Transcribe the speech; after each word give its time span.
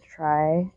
try 0.00 0.72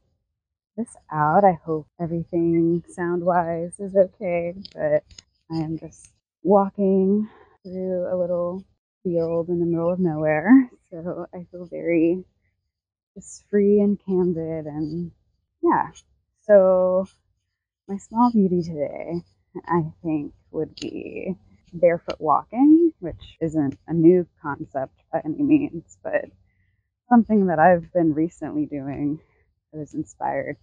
this 0.78 0.96
out. 1.12 1.44
I 1.44 1.54
hope 1.66 1.88
everything 2.00 2.84
sound 2.90 3.23
wise 3.26 3.80
is 3.80 3.95
okay, 3.95 4.55
but 4.76 5.04
I 5.52 5.58
am 5.58 5.77
just 5.80 6.12
walking 6.44 7.30
through 7.64 8.14
a 8.14 8.17
little 8.17 8.64
field 9.04 9.50
in 9.50 9.59
the 9.59 9.66
middle 9.66 9.91
of 9.91 10.00
nowhere. 10.00 10.70
So 10.91 11.26
I 11.34 11.45
feel 11.52 11.66
very 11.66 12.23
just 13.16 13.44
free 13.50 13.80
and 13.80 14.00
candid 14.05 14.66
and 14.66 15.12
yeah. 15.62 15.90
So 16.42 17.05
my 17.88 17.98
small 17.98 18.31
beauty 18.31 18.62
today, 18.64 19.22
I 19.67 19.84
think, 20.03 20.34
would 20.52 20.76
be 20.80 21.36
barefoot 21.73 22.20
walking, 22.20 22.94
which 23.00 23.38
isn't 23.42 23.78
a 23.88 23.94
new 23.94 24.28
concept 24.42 24.95
by 25.12 25.22
any 25.26 25.44
means, 25.44 25.98
but 26.03 26.26
something 27.13 27.45
that 27.45 27.59
I've 27.59 27.94
been 27.94 28.16
recently 28.16 28.66
doing. 28.66 29.20
I 29.72 29.77
was 29.77 29.94
inspired 29.94 30.58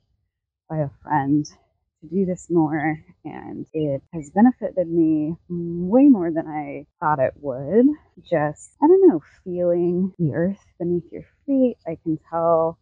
by 0.68 0.78
a 0.78 0.90
friend 1.04 1.46
to 1.46 2.08
do 2.08 2.26
this 2.26 2.48
more, 2.50 2.98
and 3.24 3.66
it 3.72 4.02
has 4.12 4.30
benefited 4.30 4.88
me 4.88 5.36
way 5.48 6.08
more 6.08 6.32
than 6.32 6.48
I 6.48 6.86
thought 6.98 7.20
it 7.20 7.34
would. 7.40 7.86
Just, 8.28 8.72
I 8.82 8.88
don't 8.88 9.08
know, 9.08 9.20
feeling 9.44 10.12
the 10.18 10.34
earth 10.34 10.64
beneath 10.80 11.04
your 11.12 11.22
feet. 11.46 11.76
I 11.86 11.98
can 12.02 12.18
tell 12.30 12.78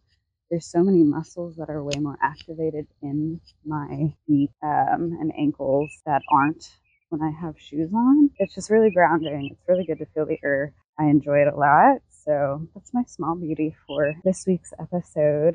there's 0.50 0.66
so 0.66 0.82
many 0.82 1.02
muscles 1.04 1.56
that 1.56 1.68
are 1.68 1.84
way 1.84 2.00
more 2.00 2.18
activated 2.22 2.86
in 3.02 3.38
my 3.66 4.14
feet 4.26 4.50
um, 4.62 5.18
and 5.20 5.30
ankles 5.38 5.90
that 6.06 6.22
aren't 6.32 6.70
when 7.10 7.20
I 7.22 7.32
have 7.38 7.60
shoes 7.60 7.92
on. 7.94 8.30
It's 8.38 8.54
just 8.54 8.70
really 8.70 8.90
grounding. 8.90 9.50
It's 9.52 9.68
really 9.68 9.84
good 9.84 9.98
to 9.98 10.06
feel 10.14 10.24
the 10.24 10.38
earth. 10.42 10.72
I 10.98 11.04
enjoy 11.04 11.40
it 11.42 11.52
a 11.52 11.56
lot. 11.56 11.98
So 12.28 12.68
that's 12.74 12.92
my 12.92 13.04
small 13.06 13.36
beauty 13.36 13.74
for 13.86 14.14
this 14.22 14.44
week's 14.46 14.74
episode. 14.78 15.54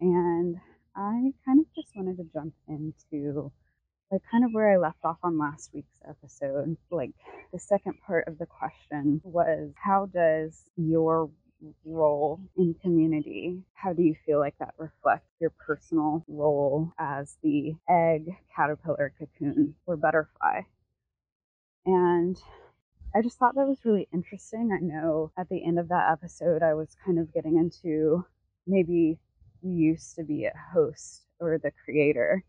And 0.00 0.56
I 0.96 1.32
kind 1.46 1.60
of 1.60 1.66
just 1.72 1.94
wanted 1.94 2.16
to 2.16 2.24
jump 2.34 2.52
into 2.66 3.52
like 4.10 4.22
kind 4.28 4.44
of 4.44 4.50
where 4.50 4.72
I 4.72 4.76
left 4.76 5.04
off 5.04 5.18
on 5.22 5.38
last 5.38 5.70
week's 5.72 6.00
episode. 6.08 6.76
Like 6.90 7.12
the 7.52 7.60
second 7.60 7.94
part 8.04 8.26
of 8.26 8.38
the 8.38 8.46
question 8.46 9.20
was 9.22 9.70
how 9.76 10.06
does 10.12 10.64
your 10.76 11.30
role 11.84 12.40
in 12.56 12.74
community, 12.82 13.62
how 13.74 13.92
do 13.92 14.02
you 14.02 14.16
feel 14.26 14.40
like 14.40 14.58
that 14.58 14.74
reflects 14.78 15.30
your 15.40 15.50
personal 15.64 16.24
role 16.26 16.92
as 16.98 17.36
the 17.44 17.76
egg, 17.88 18.36
caterpillar, 18.56 19.12
cocoon, 19.16 19.76
or 19.86 19.96
butterfly? 19.96 20.62
And 21.86 22.36
I 23.14 23.22
just 23.22 23.38
thought 23.38 23.56
that 23.56 23.66
was 23.66 23.84
really 23.84 24.08
interesting. 24.12 24.70
I 24.72 24.78
know 24.84 25.32
at 25.36 25.48
the 25.48 25.64
end 25.64 25.78
of 25.80 25.88
that 25.88 26.12
episode, 26.12 26.62
I 26.62 26.74
was 26.74 26.96
kind 27.04 27.18
of 27.18 27.32
getting 27.34 27.56
into 27.56 28.24
maybe 28.66 29.18
you 29.62 29.72
used 29.72 30.14
to 30.16 30.22
be 30.22 30.44
a 30.44 30.52
host 30.72 31.22
or 31.40 31.58
the 31.58 31.72
creator, 31.84 32.44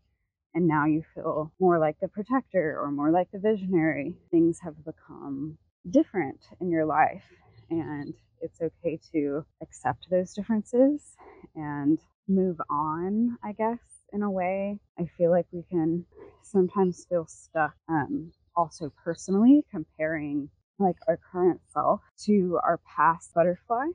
and 0.54 0.68
now 0.68 0.86
you 0.86 1.02
feel 1.14 1.52
more 1.58 1.78
like 1.78 1.98
the 2.00 2.08
protector 2.08 2.78
or 2.80 2.92
more 2.92 3.10
like 3.10 3.30
the 3.32 3.40
visionary. 3.40 4.14
Things 4.30 4.60
have 4.62 4.84
become 4.84 5.58
different 5.90 6.38
in 6.60 6.70
your 6.70 6.84
life, 6.84 7.24
and 7.70 8.14
it's 8.40 8.60
okay 8.60 9.00
to 9.12 9.44
accept 9.62 10.08
those 10.10 10.32
differences 10.32 11.16
and 11.56 11.98
move 12.28 12.60
on, 12.70 13.36
I 13.42 13.52
guess, 13.52 13.80
in 14.12 14.22
a 14.22 14.30
way. 14.30 14.78
I 14.96 15.06
feel 15.18 15.30
like 15.32 15.46
we 15.50 15.64
can 15.68 16.04
sometimes 16.42 17.04
feel 17.08 17.26
stuck, 17.26 17.74
um, 17.88 18.32
also 18.56 18.90
personally, 19.04 19.64
comparing 19.70 20.50
like 20.78 20.96
our 21.08 21.16
current 21.18 21.60
self 21.72 22.00
to 22.24 22.58
our 22.64 22.78
past 22.78 23.34
butterfly. 23.34 23.88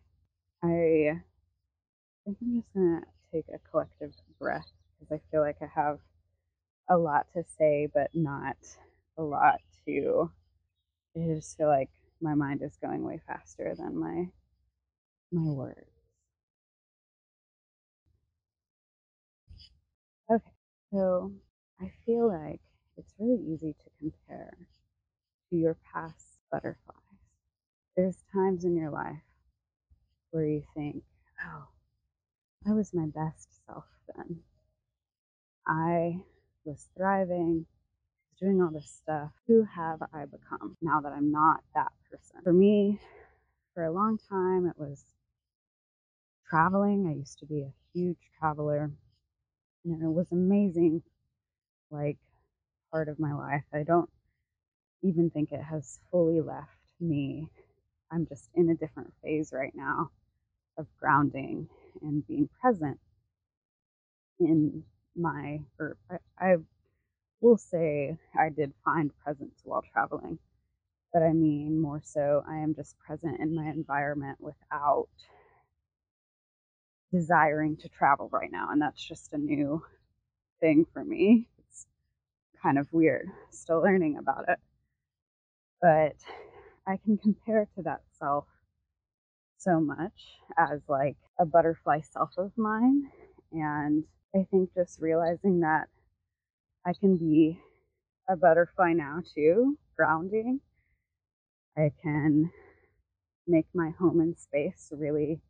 I 0.63 1.22
think 2.25 2.38
I'm 2.41 2.56
just 2.62 2.73
gonna 2.73 3.01
take 3.31 3.45
a 3.50 3.59
collective 3.72 4.13
breath 4.40 4.69
because 5.00 5.12
I 5.19 5.31
feel 5.31 5.41
like 5.41 5.57
I 5.62 5.68
have 5.73 6.00
a 6.90 6.97
lot 6.97 7.28
to 7.34 7.44
say, 7.57 7.88
but 7.94 8.12
not 8.16 8.57
a 9.18 9.23
lot 9.23 9.62
to. 9.85 10.31
I 11.16 11.19
just 11.35 11.57
feel 11.57 11.68
like 11.69 11.89
my 12.22 12.35
mind 12.35 12.62
is 12.63 12.78
going 12.78 13.03
way 13.03 13.22
faster 13.28 13.75
than 13.78 13.97
my 14.00 14.29
my 15.31 15.50
words. 15.51 15.89
Okay, 20.29 20.51
so 20.91 21.34
I 21.81 21.91
feel 22.06 22.28
like 22.28 22.62
it's 22.97 23.13
really 23.19 23.41
easy 23.41 23.74
to 23.74 23.90
compare 24.00 24.58
to 25.50 25.56
your 25.56 25.78
past 25.94 26.40
butterflies. 26.52 26.96
There's 27.96 28.18
times 28.34 28.63
in 28.63 28.75
your 28.75 28.91
life 28.91 29.22
where 30.31 30.46
you 30.46 30.63
think, 30.75 31.03
oh, 31.46 31.68
I 32.68 32.74
was 32.74 32.94
my 32.94 33.06
best 33.07 33.66
self 33.66 33.86
then. 34.16 34.40
I 35.66 36.22
was 36.66 36.88
thriving, 36.96 37.66
doing 38.40 38.62
all 38.62 38.72
this 38.72 38.90
stuff. 38.90 39.31
Who 39.47 39.63
have 39.63 40.02
I 40.13 40.25
become 40.25 40.78
now 40.81 41.02
that 41.02 41.13
I'm 41.13 41.31
not 41.31 41.62
that 41.75 41.91
person? 42.09 42.41
For 42.44 42.53
me, 42.53 43.00
for 43.74 43.84
a 43.84 43.91
long 43.91 44.18
time, 44.30 44.66
it 44.68 44.78
was 44.78 45.03
traveling. 46.50 47.07
I 47.07 47.18
used 47.18 47.40
to 47.40 47.46
be 47.46 47.62
a 47.62 47.74
huge 47.94 48.18
traveler, 48.40 48.91
and 49.86 50.03
it 50.03 50.07
was 50.07 50.31
amazing, 50.31 51.03
like, 51.90 52.18
part 52.92 53.09
of 53.09 53.20
my 53.20 53.34
life. 53.34 53.64
I 53.74 53.84
don't 53.84 54.09
even 55.03 55.30
think 55.30 55.52
it 55.52 55.62
has 55.62 56.00
fully 56.12 56.42
left 56.42 56.70
me. 57.00 57.50
I'm 58.12 58.28
just 58.28 58.50
in 58.56 58.70
a 58.70 58.75
different 58.75 59.14
phase 59.24 59.52
right 59.53 59.74
now 59.75 60.09
of 60.78 60.88
grounding 61.00 61.68
and 62.02 62.25
being 62.28 62.50
present 62.62 63.00
in 64.40 64.84
my, 65.16 65.59
or 65.80 65.98
I, 66.09 66.18
I 66.40 66.56
will 67.42 67.58
say 67.58 68.18
I 68.38 68.50
did 68.50 68.74
find 68.86 69.12
presence 69.24 69.62
while 69.64 69.84
traveling, 69.94 70.40
but 71.14 71.24
I 71.24 71.34
mean 71.34 71.80
more 71.80 72.02
so 72.04 72.44
I 72.48 72.58
am 72.58 72.75
just 72.75 72.98
present 73.00 73.40
in 73.40 73.56
my 73.56 73.68
environment 73.69 74.38
without 74.42 75.09
desiring 77.12 77.78
to 77.78 77.90
travel 77.90 78.30
right 78.31 78.52
now. 78.52 78.69
And 78.72 78.81
that's 78.81 79.04
just 79.04 79.34
a 79.34 79.38
new 79.38 79.84
thing 80.62 80.86
for 80.94 81.04
me. 81.04 81.48
Kind 82.62 82.78
of 82.79 82.91
weird, 82.91 83.29
still 83.51 83.81
learning 83.81 84.18
about 84.18 84.45
it. 84.50 84.59
But 85.81 86.16
I 86.88 86.97
can 86.97 87.18
compare 87.18 87.68
to 87.75 87.84
that 87.84 88.01
self 88.19 88.45
so 89.57 89.79
much 89.79 90.40
as 90.57 90.81
like 90.88 91.18
a 91.40 91.45
butterfly 91.45 92.01
self 92.01 92.31
of 92.38 92.51
mine. 92.57 93.12
And 93.51 94.03
I 94.35 94.45
think 94.50 94.73
just 94.73 95.01
realizing 95.01 95.62
that 95.62 95.88
I 96.85 96.94
can 96.94 97.18
be 97.18 97.59
a 98.29 98.35
butterfly 98.35 98.94
now 98.94 99.22
too, 99.35 99.78
grounding. 99.95 100.62
I 101.78 101.91
can 102.01 102.51
make 103.47 103.68
my 103.74 103.91
home 104.00 104.19
and 104.19 104.38
space 104.38 104.91
really 104.95 105.41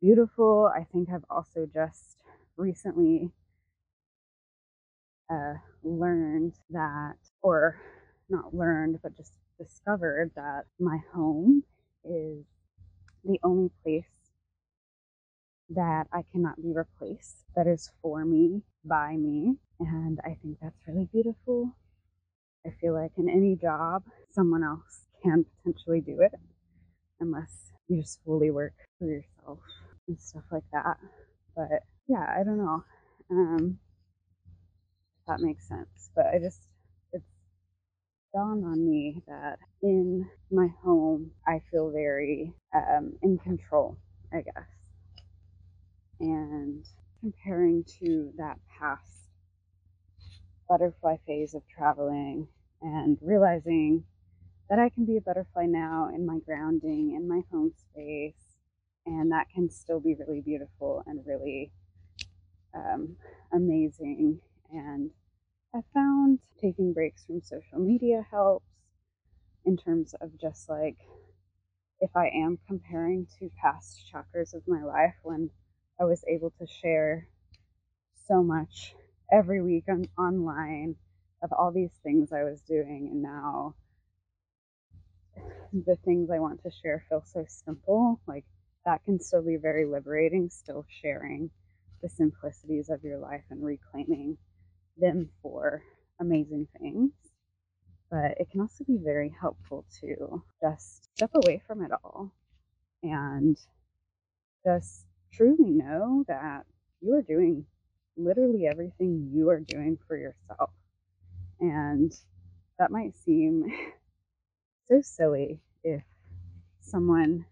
beautiful. 0.00 0.70
I 0.74 0.84
think 0.84 1.08
I've 1.10 1.24
also 1.30 1.66
just 1.72 2.18
recently 2.56 3.30
uh, 5.30 5.54
learned 5.82 6.54
that, 6.70 7.16
or 7.42 7.80
not 8.28 8.54
learned, 8.54 8.98
but 9.02 9.16
just 9.16 9.32
discovered 9.58 10.30
that 10.36 10.64
my 10.78 10.98
home 11.12 11.64
is 12.04 12.44
the 13.24 13.38
only 13.42 13.70
place 13.82 14.04
that 15.70 16.06
I 16.12 16.22
cannot 16.32 16.62
be 16.62 16.72
replaced, 16.72 17.44
that 17.54 17.66
is 17.66 17.90
for 18.00 18.24
me, 18.24 18.62
by 18.84 19.16
me. 19.16 19.56
And 19.80 20.18
I 20.24 20.36
think 20.42 20.58
that's 20.60 20.80
really 20.86 21.08
beautiful. 21.12 21.76
I 22.66 22.70
feel 22.80 22.94
like 22.94 23.12
in 23.16 23.28
any 23.28 23.56
job, 23.56 24.04
someone 24.32 24.64
else 24.64 25.06
can 25.22 25.44
potentially 25.62 26.00
do 26.00 26.20
it 26.20 26.32
unless 27.20 27.72
you 27.88 28.00
just 28.00 28.20
fully 28.24 28.50
work 28.50 28.74
for 28.98 29.06
yourself 29.06 29.58
and 30.06 30.20
stuff 30.20 30.44
like 30.50 30.64
that. 30.72 30.96
But 31.54 31.84
yeah, 32.08 32.34
I 32.34 32.44
don't 32.44 32.58
know. 32.58 32.84
Um, 33.30 33.78
that 35.28 35.40
makes 35.40 35.68
sense. 35.68 36.10
But 36.16 36.26
I 36.26 36.38
just, 36.38 36.62
it's 37.12 37.24
dawned 38.34 38.64
on 38.64 38.84
me 38.84 39.22
that 39.28 39.58
in 39.82 40.28
my 40.50 40.68
home, 40.82 41.30
I 41.46 41.62
feel 41.70 41.90
very 41.90 42.52
um, 42.74 43.12
in 43.22 43.38
control, 43.38 43.96
I 44.32 44.38
guess. 44.42 44.64
And 46.20 46.84
comparing 47.20 47.84
to 48.00 48.32
that 48.38 48.58
past 48.78 49.30
butterfly 50.68 51.16
phase 51.26 51.54
of 51.54 51.62
traveling 51.68 52.48
and 52.82 53.18
realizing 53.22 54.04
that 54.68 54.78
I 54.78 54.90
can 54.90 55.06
be 55.06 55.16
a 55.16 55.20
butterfly 55.20 55.66
now 55.66 56.10
in 56.14 56.26
my 56.26 56.38
grounding, 56.44 57.14
in 57.16 57.26
my 57.26 57.40
home 57.50 57.72
space, 57.72 58.56
and 59.06 59.32
that 59.32 59.46
can 59.54 59.70
still 59.70 60.00
be 60.00 60.14
really 60.14 60.42
beautiful 60.42 61.02
and 61.06 61.24
really 61.26 61.72
um, 62.74 63.16
amazing. 63.52 64.40
And 64.72 65.10
I 65.74 65.82
found 65.94 66.40
taking 66.60 66.92
breaks 66.92 67.24
from 67.26 67.42
social 67.42 67.78
media 67.78 68.26
helps. 68.30 68.66
in 69.64 69.76
terms 69.76 70.14
of 70.20 70.36
just 70.38 70.68
like 70.68 70.96
if 72.00 72.10
I 72.16 72.28
am 72.28 72.58
comparing 72.66 73.26
to 73.38 73.50
past 73.62 74.06
chapters 74.10 74.54
of 74.54 74.66
my 74.68 74.82
life 74.82 75.14
when 75.22 75.50
I 76.00 76.04
was 76.04 76.24
able 76.28 76.50
to 76.58 76.66
share 76.66 77.28
so 78.26 78.42
much 78.42 78.94
every 79.32 79.62
week 79.62 79.84
on 79.88 80.06
online 80.18 80.96
of 81.42 81.52
all 81.52 81.72
these 81.72 81.92
things 82.02 82.32
I 82.32 82.44
was 82.44 82.60
doing 82.62 83.08
and 83.12 83.22
now 83.22 83.74
the 85.72 85.96
things 86.04 86.30
I 86.30 86.38
want 86.38 86.62
to 86.62 86.70
share 86.70 87.04
feel 87.08 87.22
so 87.24 87.44
simple 87.48 88.20
like 88.26 88.44
that 88.84 89.04
can 89.04 89.20
still 89.20 89.42
be 89.42 89.56
very 89.56 89.84
liberating 89.84 90.50
still 90.50 90.86
sharing 91.02 91.50
the 92.02 92.08
simplicities 92.08 92.90
of 92.90 93.04
your 93.04 93.18
life 93.18 93.44
and 93.50 93.64
reclaiming 93.64 94.38
them 94.98 95.30
for 95.42 95.82
amazing 96.20 96.66
things 96.80 97.12
but 98.10 98.32
it 98.38 98.50
can 98.50 98.60
also 98.60 98.84
be 98.84 98.96
very 98.96 99.34
helpful 99.40 99.84
to 100.00 100.42
just 100.60 101.08
step 101.14 101.30
away 101.34 101.60
from 101.66 101.82
it 101.82 101.90
all 101.92 102.32
and 103.02 103.58
just 104.64 105.06
truly 105.32 105.70
know 105.70 106.24
that 106.26 106.64
you 107.00 107.14
are 107.14 107.22
doing 107.22 107.66
literally 108.16 108.66
everything 108.66 109.30
you 109.32 109.48
are 109.50 109.60
doing 109.60 109.98
for 110.06 110.16
yourself. 110.16 110.70
And 111.60 112.12
that 112.78 112.90
might 112.90 113.14
seem 113.16 113.64
so 114.88 115.00
silly 115.02 115.60
if 115.84 116.02
someone 116.80 117.44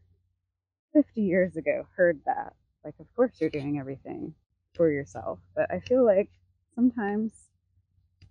50 0.92 1.20
years 1.20 1.56
ago 1.56 1.87
heard 1.96 2.20
that. 2.26 2.54
Like, 2.84 2.94
of 3.00 3.06
course, 3.14 3.32
you're 3.40 3.50
doing 3.50 3.78
everything 3.78 4.34
for 4.75 4.90
yourself. 4.90 5.38
But 5.54 5.70
I 5.70 5.81
feel 5.81 6.04
like 6.04 6.31
sometimes 6.76 7.32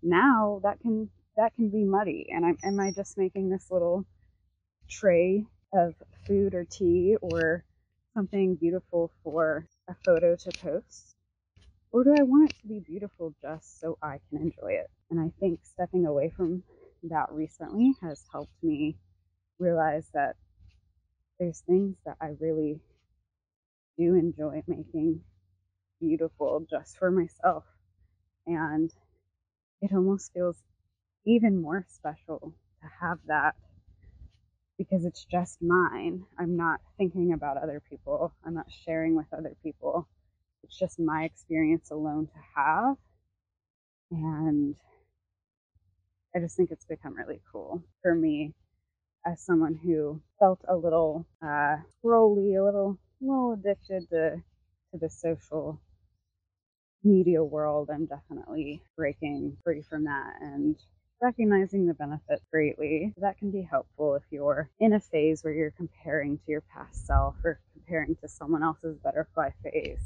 now 0.02 0.62
that 0.64 0.80
can 0.80 1.10
that 1.36 1.54
can 1.56 1.70
be 1.70 1.84
muddy. 1.84 2.28
And 2.32 2.46
I'm, 2.46 2.58
am 2.64 2.80
I 2.80 2.92
just 2.92 3.18
making 3.18 3.50
this 3.50 3.70
little 3.70 4.06
tray 4.90 5.46
of 5.74 5.96
food 6.26 6.54
or 6.54 6.64
tea 6.64 7.18
or 7.22 7.66
something 8.14 8.56
beautiful 8.56 9.12
for 9.24 9.68
a 9.90 9.96
photo 10.06 10.38
to 10.38 10.52
post? 10.54 11.16
Or 11.92 12.04
do 12.06 12.14
I 12.18 12.24
want 12.24 12.52
it 12.52 12.56
to 12.62 12.68
be 12.68 12.80
beautiful 12.80 13.34
just 13.42 13.82
so 13.82 13.98
I 14.02 14.20
can 14.30 14.42
enjoy 14.42 14.74
it? 14.74 14.90
And 15.12 15.20
I 15.20 15.32
think 15.40 15.60
stepping 15.64 16.06
away 16.06 16.32
from 16.36 16.64
that 17.04 17.32
recently 17.32 17.94
has 18.02 18.24
helped 18.32 18.64
me 18.64 18.98
realize 19.60 20.10
that 20.14 20.36
there's 21.40 21.62
things 21.62 21.98
that 22.06 22.18
I 22.22 22.32
really 22.40 22.80
do 23.98 24.16
enjoy 24.16 24.64
making 24.68 25.22
beautiful 26.00 26.66
just 26.70 26.98
for 26.98 27.12
myself. 27.12 27.64
And 28.48 28.92
it 29.82 29.94
almost 29.94 30.34
feels 30.34 30.58
even 31.26 31.62
more 31.62 31.86
special 31.90 32.54
to 32.82 32.88
have 33.02 33.20
that 33.28 33.56
because 34.78 35.06
it's 35.06 35.26
just 35.26 35.62
mine. 35.62 36.26
I'm 36.38 36.58
not 36.58 36.82
thinking 36.98 37.34
about 37.34 37.58
other 37.58 37.82
people, 37.90 38.34
I'm 38.46 38.54
not 38.54 38.72
sharing 38.86 39.16
with 39.16 39.28
other 39.34 39.56
people. 39.64 40.08
It's 40.64 40.78
just 40.78 41.00
my 41.00 41.24
experience 41.24 41.92
alone 41.92 42.28
to 42.28 42.40
have. 42.56 42.98
And 44.12 44.76
I 46.36 46.40
just 46.40 46.58
think 46.58 46.72
it's 46.72 46.86
become 46.86 47.16
really 47.16 47.42
cool 47.52 47.82
for 48.02 48.14
me 48.14 48.54
as 49.26 49.42
someone 49.42 49.76
who 49.76 50.22
felt 50.40 50.60
a 50.68 50.76
little 50.76 51.26
uh, 51.42 51.78
scrolly, 52.04 52.60
a 52.60 52.64
little, 52.64 52.98
a 53.22 53.26
little 53.26 53.54
addicted 53.54 54.10
to 54.10 54.42
to 54.92 55.00
the 55.00 55.10
social 55.10 55.80
media 57.06 57.44
world. 57.44 57.90
I'm 57.94 58.06
definitely 58.06 58.82
breaking 58.96 59.58
free 59.64 59.82
from 59.82 60.06
that 60.06 60.34
and 60.42 60.76
recognizing 61.22 61.86
the 61.86 61.94
benefit 61.94 62.42
greatly. 62.52 63.14
That 63.18 63.38
can 63.38 63.52
be 63.52 63.62
helpful 63.62 64.16
if 64.16 64.24
you're 64.32 64.70
in 64.80 64.94
a 64.94 65.00
phase 65.00 65.44
where 65.44 65.54
you're 65.54 65.72
comparing 65.72 66.38
to 66.38 66.44
your 66.48 66.62
past 66.62 67.08
self 67.08 67.36
or 67.44 67.60
comparing 67.74 68.16
to 68.18 68.28
someone 68.28 68.64
else's 68.64 68.98
butterfly 68.98 69.52
phase. 69.64 70.04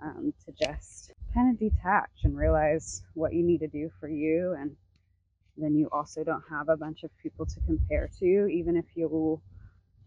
Um, 0.00 0.32
to 0.46 0.52
just 0.52 1.12
kind 1.34 1.50
of 1.52 1.58
detach 1.58 2.10
and 2.22 2.36
realize 2.36 3.02
what 3.14 3.34
you 3.34 3.42
need 3.42 3.58
to 3.58 3.66
do 3.66 3.90
for 3.98 4.08
you 4.08 4.54
and 4.56 4.76
then 5.56 5.74
you 5.74 5.88
also 5.90 6.22
don't 6.22 6.44
have 6.48 6.68
a 6.68 6.76
bunch 6.76 7.02
of 7.02 7.10
people 7.20 7.44
to 7.46 7.60
compare 7.66 8.08
to 8.20 8.46
even 8.46 8.76
if 8.76 8.84
you 8.94 9.40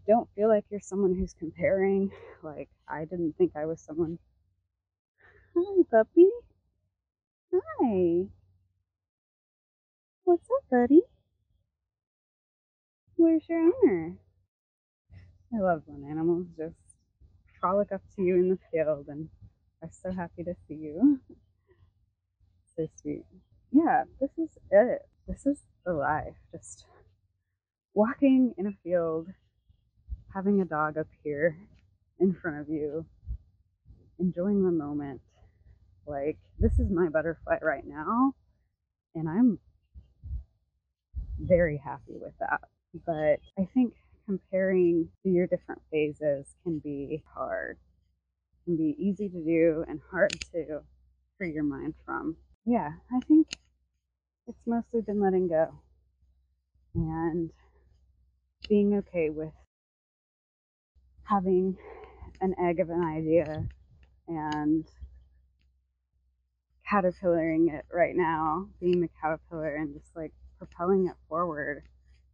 don't 0.08 0.28
feel 0.34 0.48
like 0.48 0.64
you're 0.70 0.80
someone 0.80 1.14
who's 1.14 1.34
comparing 1.38 2.10
like 2.42 2.68
i 2.88 3.04
didn't 3.04 3.36
think 3.36 3.52
i 3.54 3.66
was 3.66 3.80
someone 3.80 4.18
hi 5.54 5.82
puppy 5.90 6.30
hi 7.52 8.26
What's 10.24 10.48
up, 10.50 10.64
buddy? 10.70 11.02
Where's 13.16 13.42
your 13.48 13.60
owner? 13.60 14.14
I 15.52 15.58
love 15.58 15.82
when 15.84 16.08
animals 16.10 16.46
just 16.56 16.76
frolic 17.60 17.92
up 17.92 18.00
to 18.16 18.22
you 18.22 18.36
in 18.36 18.48
the 18.48 18.58
field 18.70 19.08
and 19.08 19.28
are 19.82 19.90
so 19.90 20.12
happy 20.12 20.44
to 20.44 20.54
see 20.66 20.74
you. 20.74 21.20
so 22.76 22.86
sweet. 23.02 23.24
Yeah, 23.72 24.04
this 24.20 24.30
is 24.38 24.56
it. 24.70 25.02
This 25.26 25.44
is 25.44 25.58
the 25.84 25.92
life. 25.92 26.36
Just 26.52 26.86
walking 27.94 28.54
in 28.56 28.68
a 28.68 28.72
field, 28.82 29.26
having 30.32 30.60
a 30.60 30.64
dog 30.64 30.96
up 30.96 31.08
here 31.22 31.58
in 32.20 32.32
front 32.32 32.60
of 32.60 32.68
you, 32.68 33.04
enjoying 34.18 34.64
the 34.64 34.70
moment. 34.70 35.20
Like, 36.06 36.38
this 36.58 36.78
is 36.78 36.90
my 36.90 37.08
butterfly 37.08 37.58
right 37.62 37.86
now, 37.86 38.34
and 39.14 39.28
I'm 39.28 39.58
very 41.38 41.76
happy 41.76 42.14
with 42.20 42.34
that. 42.40 42.60
But 43.06 43.40
I 43.58 43.68
think 43.72 43.94
comparing 44.26 45.08
your 45.24 45.46
different 45.46 45.82
phases 45.90 46.46
can 46.62 46.78
be 46.78 47.22
hard. 47.34 47.78
Can 48.64 48.76
be 48.76 48.96
easy 48.98 49.28
to 49.28 49.44
do 49.44 49.84
and 49.88 50.00
hard 50.10 50.32
to 50.52 50.80
free 51.38 51.52
your 51.52 51.64
mind 51.64 51.94
from. 52.04 52.36
Yeah, 52.64 52.92
I 53.12 53.20
think 53.26 53.48
it's 54.46 54.66
mostly 54.66 55.00
been 55.00 55.20
letting 55.20 55.48
go 55.48 55.72
and 56.94 57.50
being 58.68 58.94
okay 58.94 59.30
with 59.30 59.52
having 61.24 61.76
an 62.40 62.54
egg 62.60 62.80
of 62.80 62.90
an 62.90 63.02
idea 63.02 63.66
and 64.28 64.84
caterpillaring 66.92 67.72
it 67.72 67.84
right 67.92 68.14
now, 68.14 68.68
being 68.80 69.00
the 69.00 69.08
caterpillar 69.20 69.76
and 69.76 69.94
just 69.94 70.14
like 70.14 70.32
propelling 70.58 71.06
it 71.06 71.16
forward, 71.28 71.82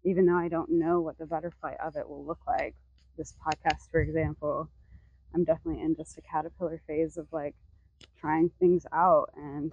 even 0.05 0.27
though 0.27 0.37
I 0.37 0.49
don't 0.49 0.71
know 0.71 1.01
what 1.01 1.19
the 1.19 1.27
butterfly 1.27 1.75
of 1.85 1.97
it 1.97 2.09
will 2.09 2.25
look 2.25 2.41
like. 2.47 2.75
This 3.17 3.35
podcast, 3.45 3.91
for 3.91 4.01
example, 4.01 4.69
I'm 5.35 5.45
definitely 5.45 5.83
in 5.83 5.95
just 5.97 6.19
a 6.19 6.23
caterpillar 6.23 6.81
phase 6.87 7.17
of 7.17 7.27
like 7.33 7.55
trying 8.21 8.51
things 8.59 8.85
out 8.93 9.31
and 9.37 9.73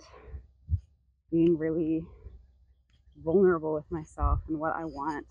being 1.31 1.57
really 1.57 2.05
vulnerable 3.23 3.73
with 3.73 3.89
myself 3.89 4.39
and 4.47 4.59
what 4.59 4.75
I 4.75 4.85
want 4.85 5.25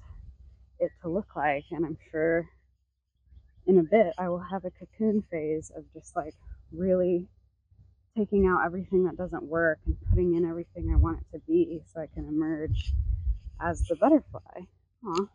it 0.81 0.91
to 1.03 1.09
look 1.09 1.37
like. 1.37 1.67
And 1.71 1.85
I'm 1.85 1.99
sure 2.11 2.49
in 3.67 3.79
a 3.79 3.83
bit 3.83 4.15
I 4.19 4.29
will 4.29 4.45
have 4.51 4.65
a 4.65 4.71
cocoon 4.71 5.23
phase 5.31 5.71
of 5.77 5.85
just 5.93 6.15
like 6.17 6.35
really 6.73 7.29
taking 8.17 8.47
out 8.47 8.65
everything 8.65 9.05
that 9.05 9.17
doesn't 9.17 9.43
work 9.43 9.79
and 9.87 9.97
putting 10.09 10.35
in 10.35 10.45
everything 10.45 10.91
I 10.93 10.97
want 10.97 11.21
it 11.21 11.37
to 11.37 11.43
be 11.47 11.83
so 11.93 12.01
I 12.01 12.07
can 12.07 12.29
emerge 12.29 12.93
as 13.61 13.83
the 13.89 13.97
butterfly. 13.97 14.61
Aw. 15.07 15.27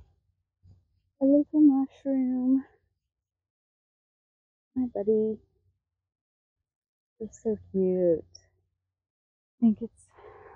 A 1.22 1.26
little 1.26 1.46
mushroom. 1.54 2.64
My 4.76 4.86
buddy. 4.94 5.38
You're 7.20 7.30
so 7.32 7.58
cute. 7.72 8.24
I 9.58 9.60
think 9.60 9.80
it's 9.82 10.08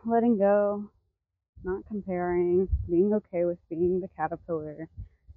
letting 0.05 0.37
go, 0.37 0.89
not 1.65 1.85
comparing, 1.87 2.69
being 2.89 3.13
okay 3.13 3.43
with 3.43 3.57
being 3.69 3.99
the 3.99 4.07
caterpillar, 4.15 4.87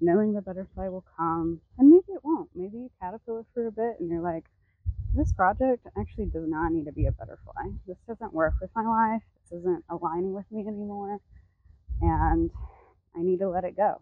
knowing 0.01 0.35
the 0.35 0.41
butterfly 0.41 0.87
will 0.87 1.05
come, 1.17 1.61
and 1.79 1.91
maybe 1.91 2.13
it 2.15 2.21
won't. 2.23 2.49
Maybe 2.55 2.77
you 2.77 2.91
caterpillar 3.03 3.45
for 3.53 3.67
a 3.67 3.73
bit 3.73 3.97
and 3.99 4.09
you're 4.09 4.23
like, 4.23 4.45
this 5.17 5.33
project 5.33 5.87
actually 5.99 6.27
does 6.27 6.49
not 6.49 6.73
need 6.73 6.85
to 6.85 6.93
be 6.93 7.07
a 7.07 7.13
butterfly. 7.13 7.65
This 7.87 7.99
doesn't 8.07 8.35
work 8.35 8.55
with 8.61 8.71
my 8.77 8.83
life. 8.85 9.23
This 9.43 9.61
isn't 9.61 9.85
aligning 9.89 10.33
with 10.35 10.47
me 10.51 10.61
anymore 10.67 11.21
and 12.01 12.51
I 13.15 13.23
need 13.23 13.39
to 13.39 13.49
let 13.49 13.65
it 13.65 13.77
go. 13.77 14.01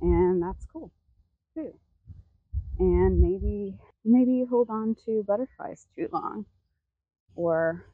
And 0.00 0.42
that's 0.42 0.64
cool 0.72 0.92
too. 1.54 1.74
And 2.78 3.20
maybe 3.20 3.74
maybe 4.04 4.32
you 4.32 4.46
hold 4.46 4.70
on 4.70 4.94
to 5.06 5.24
butterflies 5.26 5.86
too 5.96 6.08
long 6.12 6.46
or 7.34 7.84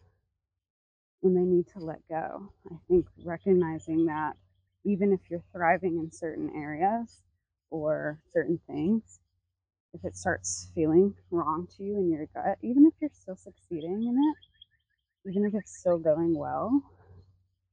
when 1.21 1.35
they 1.35 1.43
need 1.43 1.67
to 1.69 1.79
let 1.79 2.07
go. 2.09 2.51
I 2.71 2.77
think 2.89 3.07
recognizing 3.25 4.07
that 4.07 4.37
even 4.85 5.13
if 5.13 5.21
you're 5.31 5.43
thriving 5.53 5.97
in 5.97 6.13
certain 6.13 6.51
areas 6.55 7.23
or 7.71 8.21
certain 8.33 8.61
things, 8.67 9.21
if 9.95 10.05
it 10.05 10.17
starts 10.17 10.71
feeling 10.75 11.15
wrong 11.31 11.69
to 11.77 11.85
you 11.85 11.99
in 11.99 12.11
your 12.11 12.27
gut, 12.35 12.59
even 12.63 12.87
if 12.87 12.95
you're 13.01 13.11
still 13.15 13.37
succeeding 13.37 14.05
in 14.07 14.17
it, 14.19 15.31
even 15.31 15.47
if 15.47 15.55
it's 15.55 15.79
still 15.79 15.99
going 15.99 16.37
well, 16.37 16.83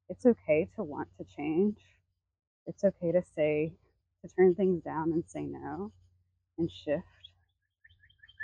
it's 0.10 0.26
okay 0.26 0.70
to 0.76 0.84
want 0.84 1.10
to 1.18 1.26
change 1.36 1.78
it's 2.68 2.84
okay 2.84 3.12
to 3.12 3.22
say, 3.36 3.74
to 4.22 4.34
turn 4.36 4.56
things 4.56 4.84
down 4.84 5.12
and 5.12 5.24
say 5.28 5.42
no 5.42 5.92
and 6.58 6.72
shift. 6.72 7.04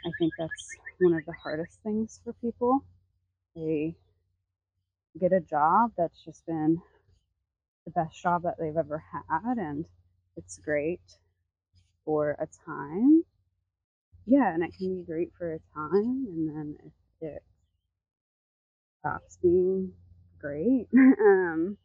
I 0.06 0.12
think 0.18 0.34
that's 0.38 0.78
one 1.00 1.14
of 1.14 1.26
the 1.26 1.34
hardest 1.34 1.80
things 1.84 2.20
for 2.24 2.34
people. 2.34 2.84
They 3.56 3.96
get 5.20 5.34
a 5.34 5.40
job 5.40 5.92
that's 5.98 6.24
just 6.24 6.46
been 6.46 6.82
the 7.86 7.92
best 7.92 8.22
job 8.22 8.44
that 8.44 8.56
they've 8.60 8.78
ever 8.78 9.04
had, 9.12 9.58
and 9.58 9.86
it's 10.36 10.58
great 10.58 11.02
for 12.06 12.32
a 12.40 12.48
time. 12.66 13.24
Yeah, 14.28 14.54
and 14.54 14.64
it 14.64 14.76
can 14.78 14.96
be 14.96 15.04
great 15.04 15.32
for 15.38 15.54
a 15.56 15.60
time, 15.74 16.28
and 16.30 16.50
then 16.50 16.78
if 16.86 16.94
it 17.22 17.44
stops 19.00 19.38
being 19.42 19.94
great, 20.40 20.88
um, 20.96 21.78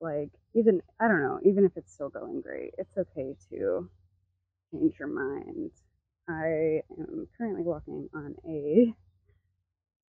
like 0.00 0.30
even 0.54 0.82
I 1.00 1.08
don't 1.08 1.22
know, 1.22 1.40
even 1.44 1.64
if 1.64 1.72
it's 1.76 1.92
still 1.92 2.10
going 2.10 2.40
great, 2.42 2.74
it's 2.78 2.96
okay 2.98 3.34
to 3.50 3.90
change 4.72 4.94
your 4.98 5.08
mind. 5.08 5.72
I 6.28 6.82
am 6.98 7.28
currently 7.38 7.62
walking 7.62 8.08
on 8.14 8.36
a 8.48 8.94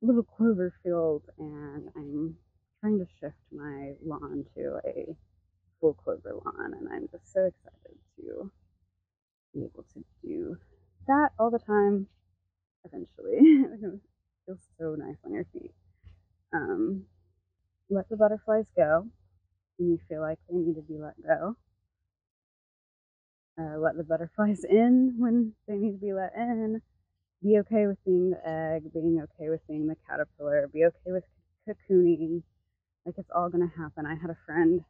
little 0.02 0.24
clover 0.24 0.74
field 0.84 1.24
and 1.40 1.90
I'm 1.96 2.36
trying 2.82 3.00
to 3.00 3.08
shift 3.20 3.36
my 3.52 3.94
lawn 4.06 4.46
to 4.56 4.80
a 4.86 5.16
full 5.82 5.94
clover 5.96 6.34
lawn 6.46 6.74
and 6.74 6.88
I'm 6.92 7.08
just 7.12 7.34
so 7.34 7.46
excited 7.46 7.98
to 8.18 8.52
be 9.54 9.62
able 9.66 9.86
to 9.94 10.04
do 10.24 10.58
that 11.08 11.30
all 11.40 11.50
the 11.52 11.60
time 11.60 12.08
eventually. 12.86 13.38
it 13.40 14.00
feels 14.46 14.60
so 14.80 14.96
nice 14.96 15.18
on 15.26 15.34
your 15.34 15.46
feet. 15.54 15.74
Um, 16.54 17.04
let 17.90 18.10
the 18.10 18.18
butterflies 18.18 18.66
go 18.76 19.08
when 19.78 19.90
you 19.90 20.00
feel 20.10 20.22
like 20.22 20.40
they 20.50 20.58
need 20.58 20.76
to 20.76 20.82
be 20.82 20.98
let 20.98 21.22
go. 21.22 21.56
Uh, 23.60 23.78
let 23.80 23.98
the 23.98 24.04
butterflies 24.04 24.64
in 24.70 25.16
when 25.18 25.54
they 25.68 25.76
need 25.76 25.94
to 25.94 25.98
be 25.98 26.14
let 26.14 26.34
in. 26.36 26.82
Be 27.44 27.60
okay 27.60 27.86
with 27.86 28.04
being 28.04 28.32
the 28.32 28.48
egg, 28.48 28.92
being 28.94 29.22
okay 29.22 29.50
with 29.50 29.66
being 29.68 29.88
the 29.88 29.96
caterpillar, 30.10 30.68
be 30.74 30.86
okay 30.86 31.12
with 31.12 31.24
cocooning. 31.68 32.42
Like 33.06 33.16
it's 33.18 33.30
all 33.34 33.50
gonna 33.50 33.72
happen. 33.78 34.06
I 34.06 34.16
had 34.16 34.32
a 34.32 34.38
friend 34.46 34.84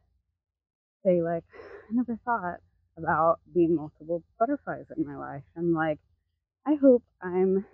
say, 1.04 1.22
like, 1.22 1.44
I 1.90 1.92
never 1.92 2.18
thought 2.24 2.58
about 2.98 3.40
being 3.54 3.76
multiple 3.76 4.22
butterflies 4.38 4.86
in 4.96 5.06
my 5.06 5.16
life. 5.16 5.44
I'm 5.56 5.72
like, 5.72 6.00
I 6.66 6.74
hope 6.74 7.02
I'm 7.22 7.64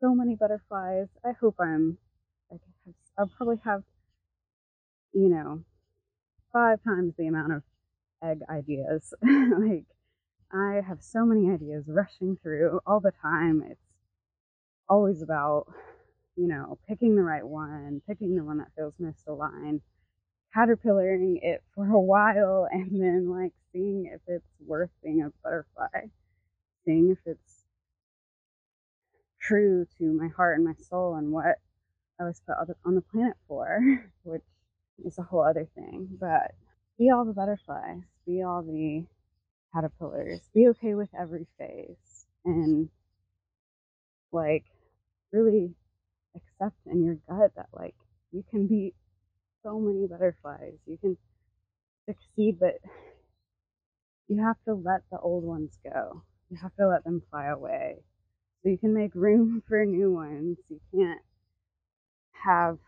so 0.00 0.14
many 0.14 0.34
butterflies. 0.34 1.08
I 1.24 1.32
hope 1.40 1.56
I'm 1.60 1.98
I'll 3.18 3.26
probably 3.36 3.60
have, 3.64 3.82
you 5.12 5.28
know, 5.28 5.62
five 6.52 6.82
times 6.84 7.14
the 7.18 7.26
amount 7.26 7.52
of 7.52 7.62
egg 8.22 8.40
ideas. 8.48 9.12
like, 9.22 9.84
I 10.52 10.80
have 10.86 11.02
so 11.02 11.24
many 11.26 11.50
ideas 11.50 11.84
rushing 11.88 12.36
through 12.42 12.80
all 12.86 13.00
the 13.00 13.12
time. 13.22 13.62
It's 13.68 13.80
always 14.88 15.22
about, 15.22 15.66
you 16.36 16.48
know, 16.48 16.78
picking 16.88 17.16
the 17.16 17.22
right 17.22 17.46
one, 17.46 18.02
picking 18.06 18.36
the 18.36 18.44
one 18.44 18.58
that 18.58 18.72
feels 18.76 18.94
most 18.98 19.26
aligned, 19.26 19.82
caterpillaring 20.56 21.38
it 21.42 21.62
for 21.74 21.86
a 21.86 22.00
while, 22.00 22.68
and 22.72 23.00
then 23.00 23.30
like 23.30 23.52
seeing 23.72 24.10
if 24.12 24.20
it's 24.26 24.46
worth 24.66 24.90
being 25.02 25.22
a 25.22 25.32
butterfly, 25.42 26.08
seeing 26.84 27.10
if 27.10 27.18
it's 27.26 27.64
true 29.40 29.86
to 29.98 30.04
my 30.04 30.28
heart 30.28 30.56
and 30.56 30.66
my 30.66 30.74
soul 30.88 31.14
and 31.14 31.32
what 31.32 31.58
I 32.20 32.24
was 32.24 32.40
put 32.46 32.56
on 32.84 32.94
the 32.94 33.00
planet 33.00 33.36
for, 33.46 33.80
which 34.24 34.42
is 35.04 35.18
a 35.18 35.22
whole 35.22 35.44
other 35.44 35.68
thing. 35.74 36.08
But 36.20 36.52
be 36.98 37.10
all 37.10 37.24
the 37.24 37.32
butterflies, 37.32 38.02
be 38.26 38.42
all 38.42 38.62
the 38.62 39.04
caterpillars, 39.72 40.40
be 40.54 40.68
okay 40.68 40.94
with 40.94 41.08
every 41.18 41.46
phase, 41.58 42.26
and 42.44 42.88
like 44.32 44.64
really 45.32 45.74
accept 46.34 46.76
in 46.86 47.04
your 47.04 47.16
gut 47.28 47.52
that 47.56 47.68
like 47.72 47.94
you 48.32 48.44
can 48.50 48.66
be 48.66 48.94
so 49.62 49.78
many 49.80 50.06
butterflies, 50.06 50.74
you 50.86 50.98
can 50.98 51.16
succeed, 52.08 52.58
but 52.60 52.78
you 54.28 54.42
have 54.42 54.56
to 54.66 54.74
let 54.74 55.02
the 55.10 55.18
old 55.18 55.44
ones 55.44 55.78
go. 55.84 56.22
You 56.50 56.58
have 56.62 56.74
to 56.76 56.88
let 56.88 57.04
them 57.04 57.22
fly 57.30 57.46
away 57.46 57.96
so 58.62 58.68
you 58.70 58.78
can 58.78 58.94
make 58.94 59.14
room 59.14 59.62
for 59.68 59.84
new 59.84 60.12
ones. 60.12 60.58
You 60.68 60.80
can't 60.94 61.20
have 62.32 62.78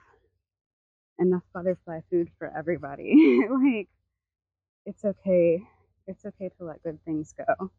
enough 1.18 1.42
butterfly 1.52 2.00
food 2.10 2.30
for 2.38 2.52
everybody. 2.56 3.40
like, 3.50 3.88
it's 4.86 5.04
okay. 5.04 5.62
It's 6.06 6.24
okay 6.26 6.50
to 6.58 6.64
let 6.64 6.82
good 6.82 6.98
things 7.04 7.34
go. 7.36 7.70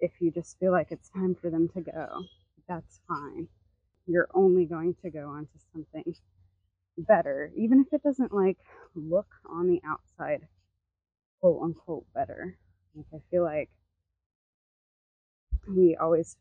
If 0.00 0.12
you 0.20 0.30
just 0.30 0.58
feel 0.58 0.72
like 0.72 0.88
it's 0.90 1.10
time 1.10 1.36
for 1.40 1.50
them 1.50 1.68
to 1.74 1.80
go, 1.82 2.24
that's 2.68 3.00
fine. 3.08 3.48
You're 4.06 4.28
only 4.34 4.64
going 4.66 4.96
to 5.02 5.10
go 5.10 5.28
onto 5.28 5.58
something 5.72 6.14
better, 7.02 7.52
even 7.56 7.80
if 7.80 7.92
it 7.92 8.02
doesn't 8.02 8.32
like 8.32 8.58
look 8.94 9.28
on 9.48 9.68
the 9.68 9.80
outside, 9.86 10.48
quote 11.40 11.62
unquote, 11.62 12.06
better. 12.14 12.56
Like, 12.94 13.06
I 13.14 13.18
feel 13.30 13.44
like 13.44 13.70
we 15.68 15.96
always 16.00 16.36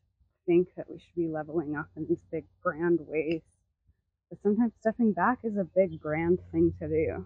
think 0.45 0.69
that 0.75 0.89
we 0.89 0.99
should 0.99 1.15
be 1.15 1.27
leveling 1.27 1.75
up 1.75 1.87
in 1.95 2.07
these 2.07 2.23
big 2.31 2.45
grand 2.63 2.99
ways 3.01 3.41
but 4.29 4.41
sometimes 4.43 4.73
stepping 4.79 5.13
back 5.13 5.39
is 5.43 5.57
a 5.57 5.63
big, 5.63 5.99
grand 5.99 6.39
thing 6.51 6.73
to 6.79 6.87
do. 6.87 7.25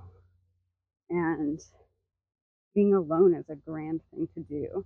And 1.10 1.60
being 2.74 2.94
alone 2.94 3.36
is 3.36 3.50
a 3.50 3.56
grand 3.56 4.02
thing 4.10 4.28
to 4.36 4.42
do. 4.42 4.86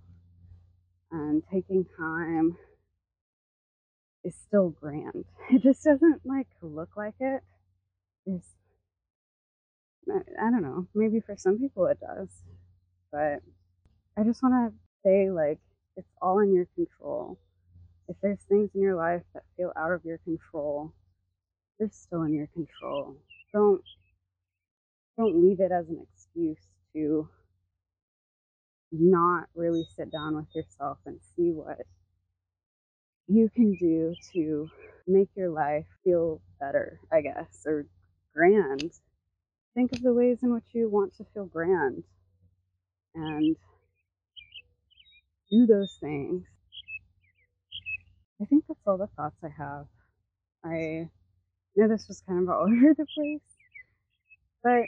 And 1.12 1.42
taking 1.50 1.86
time 1.96 2.56
is 4.24 4.34
still 4.34 4.70
grand. 4.70 5.24
It 5.50 5.62
just 5.62 5.84
doesn't 5.84 6.26
like 6.26 6.48
look 6.60 6.96
like 6.96 7.14
it. 7.20 7.42
It's, 8.28 8.48
I 10.10 10.50
don't 10.50 10.62
know, 10.62 10.86
maybe 10.94 11.20
for 11.20 11.36
some 11.36 11.58
people 11.58 11.86
it 11.86 11.98
does. 12.00 12.28
But 13.10 13.40
I 14.16 14.24
just 14.24 14.42
want 14.42 14.72
to 14.72 14.78
say, 15.04 15.30
like, 15.30 15.58
it's 15.96 16.10
all 16.20 16.40
in 16.40 16.54
your 16.54 16.66
control. 16.74 17.38
If 18.08 18.16
there's 18.22 18.40
things 18.48 18.70
in 18.74 18.82
your 18.82 18.96
life 18.96 19.22
that 19.34 19.44
feel 19.56 19.72
out 19.76 19.92
of 19.92 20.04
your 20.04 20.18
control, 20.18 20.92
they're 21.78 21.90
still 21.90 22.22
in 22.22 22.34
your 22.34 22.48
control. 22.48 23.16
Don't 23.52 23.82
don't 25.16 25.42
leave 25.42 25.60
it 25.60 25.72
as 25.72 25.88
an 25.88 26.06
excuse 26.12 26.68
to 26.94 27.28
not 28.92 29.48
really 29.54 29.84
sit 29.96 30.12
down 30.12 30.36
with 30.36 30.46
yourself 30.54 30.98
and 31.06 31.18
see 31.36 31.50
what 31.50 31.78
you 33.26 33.50
can 33.54 33.74
do 33.76 34.14
to 34.32 34.70
make 35.06 35.28
your 35.36 35.50
life 35.50 35.86
feel 36.04 36.40
better, 36.60 37.00
I 37.12 37.20
guess, 37.20 37.64
or 37.66 37.86
grand. 38.38 38.92
Think 39.74 39.92
of 39.92 40.02
the 40.02 40.14
ways 40.14 40.38
in 40.42 40.54
which 40.54 40.64
you 40.72 40.88
want 40.88 41.16
to 41.16 41.26
feel 41.34 41.46
grand 41.46 42.04
and 43.14 43.56
do 45.50 45.66
those 45.66 45.96
things. 46.00 46.44
I 48.40 48.44
think 48.44 48.64
that's 48.68 48.80
all 48.86 48.96
the 48.98 49.08
thoughts 49.16 49.36
I 49.42 49.48
have. 49.58 49.86
I 50.64 51.08
know 51.76 51.88
this 51.88 52.06
was 52.08 52.22
kind 52.28 52.42
of 52.42 52.50
all 52.50 52.62
over 52.64 52.94
the 52.96 53.06
place, 53.06 53.56
but 54.62 54.84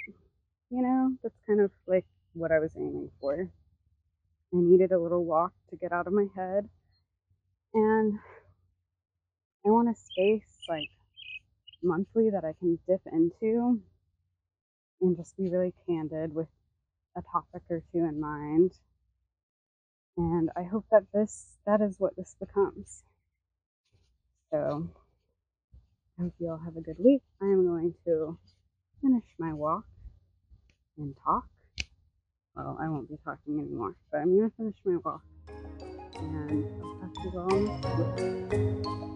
you 0.71 0.83
know, 0.83 1.12
that's 1.23 1.38
kind 1.47 1.61
of 1.61 1.73
like 1.87 2.07
what 2.35 2.52
I 2.52 2.61
was 2.61 2.73
aiming 2.76 3.11
for. 3.21 3.49
I 4.54 4.57
needed 4.57 4.92
a 4.92 4.99
little 5.00 5.25
walk 5.25 5.52
to 5.71 5.76
get 5.76 5.92
out 5.92 6.07
of 6.07 6.12
my 6.12 6.26
head, 6.37 6.69
and 7.75 8.19
I 9.66 9.71
want 9.71 9.88
a 9.90 9.95
space 9.95 10.59
like 10.69 10.90
monthly 11.82 12.30
that 12.30 12.44
I 12.44 12.52
can 12.58 12.78
dip 12.87 13.00
into 13.12 13.80
and 15.00 15.16
just 15.16 15.37
be 15.37 15.49
really 15.49 15.72
candid 15.87 16.34
with 16.34 16.49
a 17.16 17.22
topic 17.32 17.62
or 17.70 17.82
two 17.92 18.04
in 18.04 18.20
mind. 18.20 18.72
And 20.16 20.50
I 20.56 20.64
hope 20.64 20.87
that 20.90 21.04
this 21.14 21.56
that 21.66 21.80
is 21.80 21.96
what 21.99 22.16
this 22.16 22.37
becomes. 22.38 23.02
So 24.50 24.88
I 26.18 26.22
hope 26.22 26.34
you 26.38 26.50
all 26.50 26.60
have 26.64 26.76
a 26.76 26.80
good 26.80 26.99
week. 26.99 27.22
I 27.40 27.46
am 27.46 27.66
going 27.66 27.94
to 28.04 28.38
finish 29.00 29.25
my 29.38 29.52
walk 29.52 29.84
and 30.99 31.14
talk. 31.25 31.46
Well, 32.54 32.76
I 32.80 32.88
won't 32.88 33.08
be 33.08 33.16
talking 33.25 33.58
anymore, 33.58 33.94
but 34.10 34.18
I'm 34.18 34.37
to 34.37 34.52
finish 34.56 34.76
my 34.84 34.96
walk. 35.04 35.22
And 36.18 36.66
I'll 36.82 36.99
talk 37.00 37.14
to 37.14 37.30
you 37.30 38.99
all. 38.99 39.09